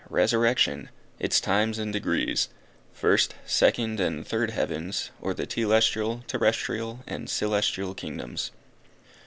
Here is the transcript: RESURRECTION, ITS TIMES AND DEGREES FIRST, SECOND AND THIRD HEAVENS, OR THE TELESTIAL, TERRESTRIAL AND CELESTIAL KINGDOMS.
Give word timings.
RESURRECTION, 0.09 0.89
ITS 1.19 1.39
TIMES 1.39 1.77
AND 1.77 1.93
DEGREES 1.93 2.49
FIRST, 2.91 3.35
SECOND 3.45 3.99
AND 3.99 4.25
THIRD 4.25 4.49
HEAVENS, 4.49 5.11
OR 5.21 5.35
THE 5.35 5.45
TELESTIAL, 5.45 6.23
TERRESTRIAL 6.25 7.03
AND 7.05 7.29
CELESTIAL 7.29 7.93
KINGDOMS. 7.93 8.49